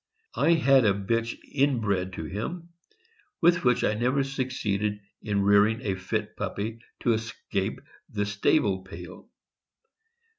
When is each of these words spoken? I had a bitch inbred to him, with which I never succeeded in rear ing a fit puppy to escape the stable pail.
I 0.33 0.53
had 0.53 0.83
a 0.83 0.95
bitch 0.95 1.37
inbred 1.51 2.13
to 2.13 2.23
him, 2.25 2.69
with 3.39 3.63
which 3.63 3.83
I 3.83 3.93
never 3.93 4.23
succeeded 4.23 4.99
in 5.21 5.43
rear 5.43 5.67
ing 5.67 5.81
a 5.83 5.93
fit 5.93 6.35
puppy 6.35 6.79
to 7.01 7.13
escape 7.13 7.81
the 8.09 8.25
stable 8.25 8.79
pail. 8.81 9.29